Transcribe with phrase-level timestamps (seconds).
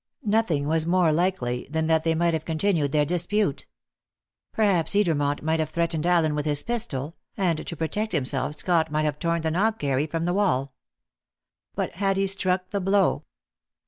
[0.25, 3.67] Nothing was more likely than that they might have continued their dispute.
[4.51, 9.05] Perhaps Edermont might have threatened Allen with his pistol, and to protect himself Scott might
[9.05, 10.73] have torn the knobkerrie from the wall.
[11.75, 13.25] But had he struck the blow?